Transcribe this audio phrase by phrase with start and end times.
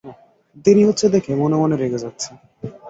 [0.65, 2.29] দেরি হচ্ছে দেখে মনে-মনে রেগে যাচ্ছে।